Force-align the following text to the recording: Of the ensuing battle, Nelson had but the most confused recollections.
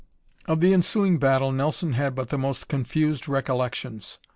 Of 0.47 0.61
the 0.61 0.73
ensuing 0.73 1.19
battle, 1.19 1.51
Nelson 1.51 1.93
had 1.93 2.15
but 2.15 2.29
the 2.29 2.37
most 2.39 2.67
confused 2.67 3.27
recollections. 3.27 4.17